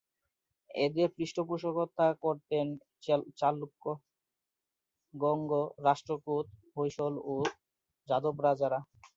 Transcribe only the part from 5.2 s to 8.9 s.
গঙ্গ, রাষ্ট্রকূট, হৈসল ও যাদব রাজারা।